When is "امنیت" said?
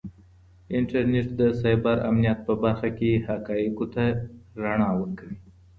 2.09-2.39